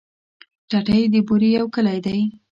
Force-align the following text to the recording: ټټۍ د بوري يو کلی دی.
ټټۍ 0.69 1.01
د 1.13 1.15
بوري 1.27 1.49
يو 1.57 1.67
کلی 1.75 1.99
دی. 2.05 2.19